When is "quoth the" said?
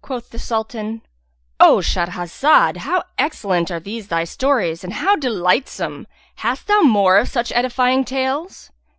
0.00-0.38